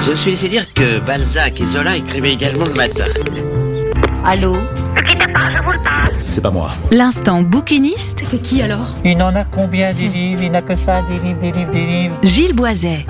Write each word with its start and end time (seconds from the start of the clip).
Je 0.00 0.12
suis 0.14 0.30
laissé 0.30 0.48
dire 0.48 0.72
que 0.72 1.00
Balzac 1.00 1.60
et 1.60 1.66
Zola 1.66 1.96
écrivaient 1.96 2.32
également 2.32 2.66
le 2.66 2.74
matin. 2.74 3.04
Allô 4.24 4.56
C'est 6.28 6.40
pas 6.40 6.50
moi. 6.50 6.70
L'instant 6.92 7.42
bouquiniste, 7.42 8.20
C'est 8.22 8.40
qui 8.40 8.62
alors? 8.62 8.94
Il 9.04 9.18
n'en 9.18 9.34
a 9.34 9.44
combien 9.44 9.92
des 9.92 10.08
livres? 10.08 10.42
Il 10.42 10.52
n'a 10.52 10.62
que 10.62 10.76
ça, 10.76 11.02
des 11.02 11.18
livres, 11.18 11.40
des 11.40 11.52
livres, 11.52 11.70
des 11.70 11.86
livres. 11.86 12.18
Gilles 12.22 12.54
Boiset. 12.54 13.06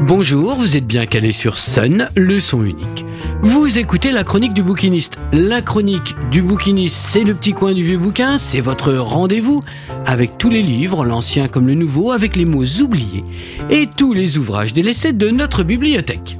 Bonjour, 0.00 0.56
vous 0.56 0.76
êtes 0.76 0.86
bien 0.86 1.06
calé 1.06 1.32
sur 1.32 1.58
Sun, 1.58 2.08
le 2.16 2.40
son 2.40 2.64
unique. 2.64 3.04
Vous 3.42 3.78
écoutez 3.78 4.12
la 4.12 4.24
chronique 4.24 4.54
du 4.54 4.62
bouquiniste. 4.62 5.18
La 5.32 5.60
chronique 5.60 6.14
du 6.30 6.42
bouquiniste, 6.42 6.96
c'est 6.96 7.22
le 7.22 7.34
petit 7.34 7.52
coin 7.52 7.74
du 7.74 7.84
vieux 7.84 7.98
bouquin, 7.98 8.38
c'est 8.38 8.60
votre 8.60 8.94
rendez-vous 8.94 9.62
avec 10.06 10.38
tous 10.38 10.48
les 10.48 10.62
livres, 10.62 11.04
l'ancien 11.04 11.46
comme 11.46 11.66
le 11.66 11.74
nouveau, 11.74 12.12
avec 12.12 12.36
les 12.36 12.44
mots 12.44 12.64
oubliés 12.80 13.24
et 13.70 13.88
tous 13.94 14.14
les 14.14 14.38
ouvrages 14.38 14.72
délaissés 14.72 15.12
de 15.12 15.28
notre 15.28 15.62
bibliothèque. 15.62 16.38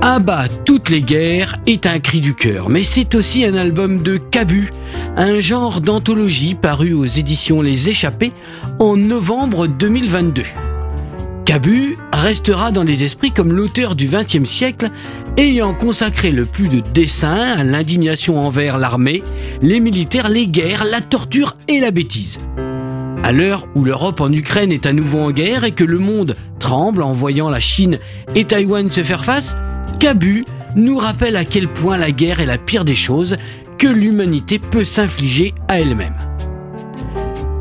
Abat 0.00 0.48
toutes 0.64 0.90
les 0.90 1.00
guerres 1.00 1.58
est 1.66 1.86
un 1.86 1.98
cri 1.98 2.20
du 2.20 2.34
cœur, 2.34 2.68
mais 2.68 2.82
c'est 2.82 3.14
aussi 3.14 3.44
un 3.44 3.54
album 3.54 4.02
de 4.02 4.16
Cabu, 4.16 4.72
un 5.16 5.38
genre 5.38 5.80
d'anthologie 5.80 6.54
paru 6.54 6.92
aux 6.92 7.04
éditions 7.04 7.62
Les 7.62 7.88
Échappés 7.88 8.32
en 8.78 8.96
novembre 8.96 9.66
2022. 9.66 10.44
Cabu 11.44 11.98
restera 12.12 12.70
dans 12.70 12.84
les 12.84 13.04
esprits 13.04 13.32
comme 13.32 13.52
l'auteur 13.52 13.94
du 13.96 14.08
XXe 14.08 14.48
siècle 14.48 14.90
ayant 15.36 15.74
consacré 15.74 16.30
le 16.30 16.44
plus 16.44 16.68
de 16.68 16.80
dessins 16.94 17.52
à 17.58 17.64
l'indignation 17.64 18.38
envers 18.38 18.78
l'armée, 18.78 19.22
les 19.60 19.80
militaires, 19.80 20.28
les 20.28 20.46
guerres, 20.46 20.84
la 20.84 21.00
torture 21.00 21.56
et 21.68 21.80
la 21.80 21.90
bêtise. 21.90 22.40
À 23.24 23.32
l'heure 23.32 23.66
où 23.74 23.84
l'Europe 23.84 24.20
en 24.20 24.32
Ukraine 24.32 24.72
est 24.72 24.86
à 24.86 24.92
nouveau 24.92 25.20
en 25.20 25.30
guerre 25.30 25.64
et 25.64 25.72
que 25.72 25.84
le 25.84 25.98
monde 25.98 26.36
tremble 26.58 27.02
en 27.02 27.12
voyant 27.12 27.50
la 27.50 27.60
Chine 27.60 27.98
et 28.34 28.44
Taïwan 28.44 28.90
se 28.90 29.02
faire 29.02 29.24
face, 29.24 29.56
Cabu 29.98 30.44
nous 30.76 30.96
rappelle 30.96 31.36
à 31.36 31.44
quel 31.44 31.68
point 31.68 31.96
la 31.96 32.12
guerre 32.12 32.40
est 32.40 32.46
la 32.46 32.58
pire 32.58 32.84
des 32.84 32.94
choses 32.94 33.36
que 33.78 33.88
l'humanité 33.88 34.58
peut 34.58 34.84
s'infliger 34.84 35.54
à 35.68 35.80
elle-même. 35.80 36.14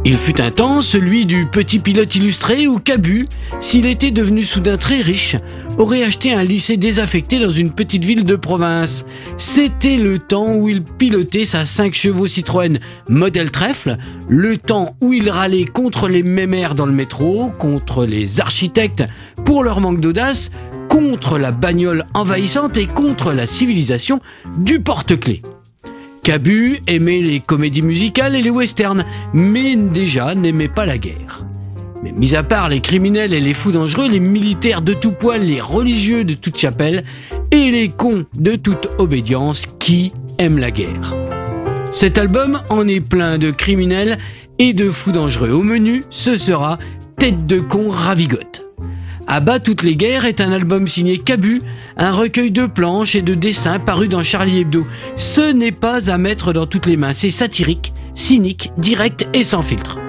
Il 0.03 0.17
fut 0.17 0.41
un 0.41 0.49
temps 0.49 0.81
celui 0.81 1.27
du 1.27 1.45
petit 1.45 1.77
pilote 1.77 2.15
illustré 2.15 2.65
où 2.65 2.79
Cabu, 2.79 3.27
s'il 3.59 3.85
était 3.85 4.09
devenu 4.09 4.43
soudain 4.43 4.75
très 4.75 4.99
riche, 4.99 5.35
aurait 5.77 6.03
acheté 6.03 6.33
un 6.33 6.43
lycée 6.43 6.75
désaffecté 6.75 7.37
dans 7.37 7.51
une 7.51 7.71
petite 7.71 8.03
ville 8.03 8.23
de 8.23 8.35
province. 8.35 9.05
C'était 9.37 9.97
le 9.97 10.17
temps 10.17 10.55
où 10.55 10.69
il 10.69 10.81
pilotait 10.81 11.45
sa 11.45 11.65
5 11.65 11.93
chevaux 11.93 12.25
Citroën 12.25 12.79
modèle 13.09 13.51
trèfle, 13.51 13.97
le 14.27 14.57
temps 14.57 14.95
où 15.01 15.13
il 15.13 15.29
râlait 15.29 15.65
contre 15.65 16.07
les 16.07 16.23
mémères 16.23 16.73
dans 16.73 16.87
le 16.87 16.93
métro, 16.93 17.51
contre 17.59 18.07
les 18.07 18.41
architectes 18.41 19.03
pour 19.45 19.63
leur 19.63 19.81
manque 19.81 20.01
d'audace, 20.01 20.49
contre 20.89 21.37
la 21.37 21.51
bagnole 21.51 22.05
envahissante 22.15 22.75
et 22.77 22.87
contre 22.87 23.33
la 23.33 23.45
civilisation 23.45 24.19
du 24.57 24.79
porte-clés. 24.79 25.43
Cabu 26.23 26.79
aimait 26.87 27.21
les 27.21 27.39
comédies 27.39 27.81
musicales 27.81 28.35
et 28.35 28.41
les 28.41 28.49
westerns, 28.49 29.05
mais 29.33 29.75
déjà 29.75 30.35
n'aimait 30.35 30.67
pas 30.67 30.85
la 30.85 30.97
guerre. 30.97 31.45
Mais 32.03 32.11
mis 32.11 32.35
à 32.35 32.43
part 32.43 32.69
les 32.69 32.79
criminels 32.79 33.33
et 33.33 33.39
les 33.39 33.53
fous 33.53 33.71
dangereux, 33.71 34.07
les 34.07 34.19
militaires 34.19 34.81
de 34.81 34.93
tout 34.93 35.11
poil, 35.11 35.43
les 35.43 35.61
religieux 35.61 36.23
de 36.23 36.33
toute 36.33 36.57
chapelle 36.57 37.03
et 37.51 37.71
les 37.71 37.89
cons 37.89 38.25
de 38.35 38.55
toute 38.55 38.89
obédience 38.97 39.65
qui 39.79 40.11
aiment 40.37 40.59
la 40.59 40.71
guerre. 40.71 41.15
Cet 41.91 42.17
album 42.17 42.61
en 42.69 42.87
est 42.87 43.01
plein 43.01 43.37
de 43.37 43.51
criminels 43.51 44.17
et 44.59 44.73
de 44.73 44.89
fous 44.89 45.11
dangereux. 45.11 45.51
Au 45.51 45.63
menu, 45.63 46.03
ce 46.09 46.37
sera 46.37 46.79
Tête 47.17 47.45
de 47.45 47.59
con 47.59 47.89
ravigote. 47.89 48.70
Abat 49.27 49.59
toutes 49.59 49.83
les 49.83 49.95
guerres 49.95 50.25
est 50.25 50.41
un 50.41 50.51
album 50.51 50.87
signé 50.87 51.17
Cabu, 51.17 51.61
un 51.97 52.11
recueil 52.11 52.51
de 52.51 52.65
planches 52.65 53.15
et 53.15 53.21
de 53.21 53.33
dessins 53.33 53.79
paru 53.79 54.07
dans 54.07 54.23
Charlie 54.23 54.59
Hebdo. 54.59 54.85
Ce 55.15 55.53
n'est 55.53 55.71
pas 55.71 56.11
à 56.11 56.17
mettre 56.17 56.53
dans 56.53 56.65
toutes 56.65 56.85
les 56.85 56.97
mains, 56.97 57.13
c'est 57.13 57.31
satirique, 57.31 57.93
cynique, 58.15 58.71
direct 58.77 59.27
et 59.33 59.43
sans 59.43 59.61
filtre. 59.61 59.99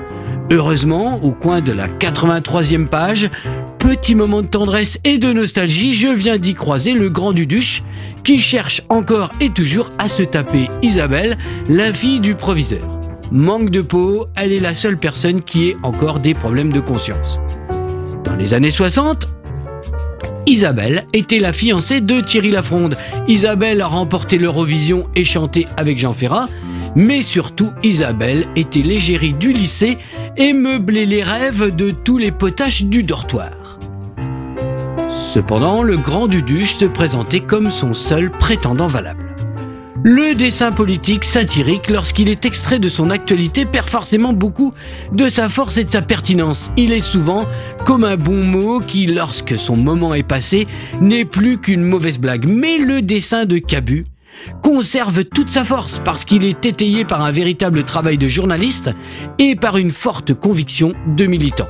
Heureusement, 0.50 1.22
au 1.22 1.30
coin 1.32 1.60
de 1.60 1.72
la 1.72 1.88
83e 1.88 2.86
page, 2.86 3.30
petit 3.78 4.14
moment 4.14 4.42
de 4.42 4.48
tendresse 4.48 4.98
et 5.04 5.18
de 5.18 5.32
nostalgie, 5.32 5.94
je 5.94 6.08
viens 6.08 6.38
d'y 6.38 6.54
croiser 6.54 6.92
le 6.92 7.08
grand 7.08 7.32
Duduche, 7.32 7.82
qui 8.24 8.38
cherche 8.38 8.82
encore 8.88 9.32
et 9.40 9.50
toujours 9.50 9.90
à 9.98 10.08
se 10.08 10.22
taper 10.22 10.68
Isabelle, 10.82 11.38
la 11.68 11.90
du 11.92 12.34
proviseur. 12.34 12.86
Manque 13.30 13.70
de 13.70 13.80
peau, 13.80 14.26
elle 14.36 14.52
est 14.52 14.60
la 14.60 14.74
seule 14.74 14.98
personne 14.98 15.40
qui 15.40 15.70
ait 15.70 15.76
encore 15.82 16.20
des 16.20 16.34
problèmes 16.34 16.72
de 16.72 16.80
conscience. 16.80 17.40
Dans 18.24 18.36
les 18.36 18.54
années 18.54 18.70
60, 18.70 19.28
Isabelle 20.46 21.04
était 21.12 21.38
la 21.38 21.52
fiancée 21.52 22.00
de 22.00 22.20
Thierry 22.20 22.50
Lafronde. 22.50 22.96
Isabelle 23.28 23.80
a 23.80 23.86
remporté 23.86 24.38
l'Eurovision 24.38 25.08
et 25.14 25.24
chanté 25.24 25.66
avec 25.76 25.98
Jean 25.98 26.12
Ferrat, 26.12 26.48
mais 26.94 27.22
surtout 27.22 27.72
Isabelle 27.82 28.46
était 28.56 28.82
l'égérie 28.82 29.34
du 29.34 29.52
lycée 29.52 29.98
et 30.36 30.52
meublait 30.52 31.06
les 31.06 31.22
rêves 31.22 31.74
de 31.74 31.90
tous 31.90 32.18
les 32.18 32.32
potaches 32.32 32.84
du 32.84 33.02
dortoir. 33.02 33.78
Cependant, 35.08 35.82
le 35.82 35.96
grand 35.96 36.26
Duduche 36.26 36.74
se 36.74 36.84
présentait 36.84 37.40
comme 37.40 37.70
son 37.70 37.94
seul 37.94 38.30
prétendant 38.30 38.86
valable. 38.86 39.21
Le 40.04 40.34
dessin 40.34 40.72
politique 40.72 41.24
satirique, 41.24 41.88
lorsqu'il 41.88 42.28
est 42.28 42.44
extrait 42.44 42.80
de 42.80 42.88
son 42.88 43.08
actualité, 43.08 43.64
perd 43.64 43.88
forcément 43.88 44.32
beaucoup 44.32 44.74
de 45.12 45.28
sa 45.28 45.48
force 45.48 45.78
et 45.78 45.84
de 45.84 45.90
sa 45.92 46.02
pertinence. 46.02 46.72
Il 46.76 46.92
est 46.92 46.98
souvent 46.98 47.46
comme 47.86 48.02
un 48.02 48.16
bon 48.16 48.42
mot 48.42 48.80
qui, 48.80 49.06
lorsque 49.06 49.56
son 49.56 49.76
moment 49.76 50.12
est 50.12 50.24
passé, 50.24 50.66
n'est 51.00 51.24
plus 51.24 51.56
qu'une 51.58 51.84
mauvaise 51.84 52.18
blague. 52.18 52.46
Mais 52.48 52.78
le 52.78 53.00
dessin 53.00 53.44
de 53.44 53.58
Cabu 53.58 54.06
conserve 54.60 55.24
toute 55.24 55.50
sa 55.50 55.62
force 55.62 56.00
parce 56.04 56.24
qu'il 56.24 56.44
est 56.44 56.66
étayé 56.66 57.04
par 57.04 57.22
un 57.22 57.30
véritable 57.30 57.84
travail 57.84 58.18
de 58.18 58.26
journaliste 58.26 58.90
et 59.38 59.54
par 59.54 59.76
une 59.76 59.92
forte 59.92 60.34
conviction 60.34 60.94
de 61.16 61.26
militant. 61.26 61.68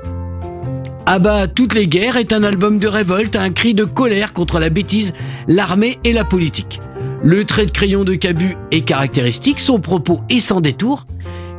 Abat 1.05 1.49
toutes 1.49 1.75
les 1.75 1.89
guerres 1.89 2.17
est 2.17 2.33
un 2.33 2.45
album 2.45 2.79
de 2.79 2.87
révolte, 2.87 3.35
un 3.35 3.51
cri 3.51 3.75
de 3.75 3.85
colère 3.85 4.33
contre 4.33 4.61
la 4.61 4.69
bêtise, 4.69 5.15
l'armée 5.49 5.99
et 6.05 6.13
la 6.13 6.25
politique. 6.25 6.81
Le 7.25 7.45
trait 7.45 7.67
de 7.67 7.73
crayon 7.73 8.05
de 8.05 8.15
Cabu 8.15 8.57
est 8.71 8.83
caractéristique, 8.83 9.59
son 9.59 9.81
propos 9.81 10.21
est 10.31 10.39
sans 10.39 10.61
détour. 10.61 11.07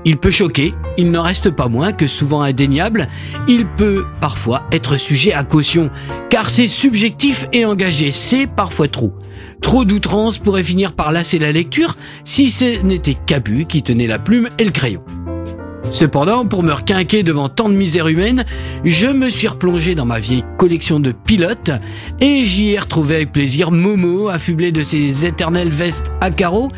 Il 0.06 0.18
peut 0.18 0.32
choquer, 0.32 0.74
il 0.98 1.12
n'en 1.12 1.24
reste 1.24 1.50
pas 1.50 1.68
moins 1.68 1.92
que 1.92 2.08
souvent 2.08 2.42
indéniable, 2.42 3.08
il 3.48 3.66
peut 3.66 4.06
parfois 4.22 4.64
être 4.72 4.98
sujet 4.98 5.34
à 5.34 5.44
caution, 5.44 5.90
car 6.30 6.50
c'est 6.50 6.68
subjectif 6.68 7.46
et 7.52 7.66
engagé, 7.66 8.12
c'est 8.12 8.48
parfois 8.48 8.88
trop. 8.88 9.14
Trop 9.62 9.84
d'outrance 9.84 10.38
pourrait 10.38 10.64
finir 10.64 10.94
par 10.94 11.12
lasser 11.12 11.40
la 11.40 11.52
lecture 11.52 11.96
si 12.24 12.50
ce 12.50 12.82
n'était 12.84 13.18
Cabu 13.26 13.66
qui 13.66 13.84
tenait 13.84 14.08
la 14.08 14.20
plume 14.20 14.50
et 14.58 14.66
le 14.66 14.72
crayon. 14.72 15.04
Cependant, 15.94 16.48
pour 16.48 16.64
me 16.64 16.74
requinquer 16.74 17.22
devant 17.22 17.50
tant 17.50 17.70
de 17.70 17.76
misère 17.76 18.08
humaine, 18.08 18.46
je 18.84 19.06
me 19.06 19.30
suis 19.30 19.48
replongé 19.48 19.94
dans 19.94 20.06
ma 20.06 20.18
vieille 20.18 20.44
collection 20.58 21.00
de 21.00 21.12
pilotes 21.12 21.70
et 22.20 22.46
j'y 22.46 22.72
ai 22.72 22.80
retrouvé 22.80 23.18
avec 23.18 23.32
plaisir 23.32 23.70
Momo 23.70 24.28
affublé 24.28 24.72
de 24.72 24.82
ses 24.82 25.28
éternelles 25.28 25.70
vestes 25.70 26.12
à 26.20 26.32
carreaux 26.32 26.70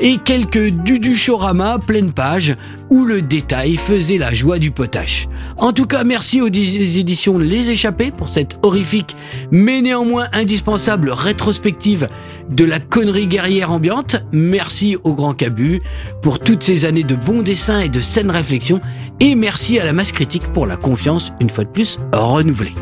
et 0.00 0.16
quelques 0.16 0.70
Duduchorama 0.70 1.80
pleine 1.80 2.14
page 2.14 2.56
où 2.92 3.06
le 3.06 3.22
détail 3.22 3.76
faisait 3.76 4.18
la 4.18 4.34
joie 4.34 4.58
du 4.58 4.70
potache. 4.70 5.26
En 5.56 5.72
tout 5.72 5.86
cas, 5.86 6.04
merci 6.04 6.42
aux 6.42 6.48
éditions 6.48 7.38
Les 7.38 7.70
Échappés 7.70 8.10
pour 8.10 8.28
cette 8.28 8.58
horrifique 8.62 9.16
mais 9.50 9.80
néanmoins 9.80 10.28
indispensable 10.34 11.08
rétrospective 11.08 12.06
de 12.50 12.64
la 12.64 12.80
connerie 12.80 13.26
guerrière 13.26 13.72
ambiante. 13.72 14.16
Merci 14.30 14.98
au 15.04 15.14
Grand 15.14 15.32
Cabu 15.32 15.80
pour 16.20 16.38
toutes 16.38 16.62
ces 16.62 16.84
années 16.84 17.02
de 17.02 17.14
bons 17.14 17.40
dessins 17.40 17.80
et 17.80 17.88
de 17.88 18.00
saines 18.00 18.30
réflexions 18.30 18.82
et 19.20 19.34
merci 19.34 19.78
à 19.78 19.86
la 19.86 19.94
masse 19.94 20.12
critique 20.12 20.52
pour 20.52 20.66
la 20.66 20.76
confiance 20.76 21.32
une 21.40 21.48
fois 21.48 21.64
de 21.64 21.70
plus 21.70 21.98
renouvelée. 22.12 22.74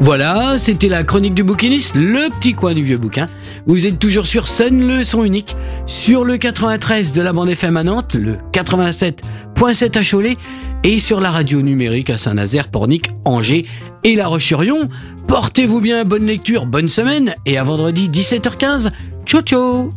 Voilà, 0.00 0.58
c'était 0.58 0.88
la 0.88 1.02
chronique 1.02 1.34
du 1.34 1.44
bouquiniste, 1.44 1.94
le 1.94 2.28
petit 2.38 2.52
coin 2.52 2.74
du 2.74 2.82
vieux 2.82 2.98
bouquin. 2.98 3.28
Vous 3.66 3.86
êtes 3.86 3.98
toujours 3.98 4.26
sur 4.26 4.48
Sun, 4.48 4.86
le 4.86 5.04
son 5.04 5.24
unique, 5.24 5.56
sur 5.86 6.24
le 6.24 6.36
93 6.36 7.12
de 7.12 7.22
la 7.22 7.32
bande 7.32 7.48
FM 7.48 7.76
à 7.76 7.84
Nantes, 7.84 8.14
le 8.14 8.36
87.7 8.52 9.98
à 9.98 10.02
Cholet 10.02 10.36
et 10.82 10.98
sur 10.98 11.20
la 11.20 11.30
radio 11.30 11.62
numérique 11.62 12.10
à 12.10 12.18
Saint-Nazaire, 12.18 12.68
Pornic, 12.68 13.10
Angers 13.24 13.66
et 14.02 14.14
La 14.14 14.26
Roche-sur-Yon. 14.26 14.88
Portez-vous 15.26 15.80
bien, 15.80 16.04
bonne 16.04 16.26
lecture, 16.26 16.66
bonne 16.66 16.88
semaine 16.88 17.34
et 17.46 17.56
à 17.56 17.64
vendredi 17.64 18.08
17h15. 18.10 18.90
Ciao 19.24 19.40
ciao 19.40 19.92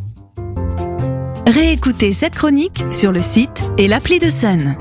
Réécoutez 1.45 2.13
cette 2.13 2.35
chronique 2.35 2.83
sur 2.91 3.11
le 3.11 3.21
site 3.21 3.63
et 3.77 3.87
l'appli 3.87 4.19
de 4.19 4.29
Sun. 4.29 4.75